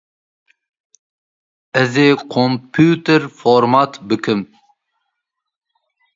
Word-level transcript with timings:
Ezê 1.81 2.07
komputer 2.33 3.21
format 3.39 3.91
bikim. 4.07 4.41